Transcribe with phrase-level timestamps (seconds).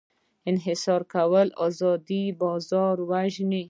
[0.51, 2.07] انحصار کول ازاد
[2.41, 3.59] بازار وژني.